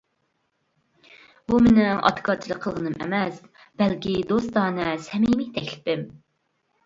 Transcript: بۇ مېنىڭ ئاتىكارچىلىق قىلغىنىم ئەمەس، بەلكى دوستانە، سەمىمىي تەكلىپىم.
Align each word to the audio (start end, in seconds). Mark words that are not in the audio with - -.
بۇ 1.51 1.57
مېنىڭ 1.65 1.99
ئاتىكارچىلىق 2.09 2.61
قىلغىنىم 2.63 2.95
ئەمەس، 3.05 3.37
بەلكى 3.81 4.15
دوستانە، 4.33 4.87
سەمىمىي 5.09 5.53
تەكلىپىم. 5.59 6.05